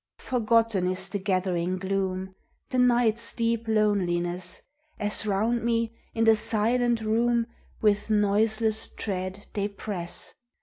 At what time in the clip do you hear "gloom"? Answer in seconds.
1.77-2.33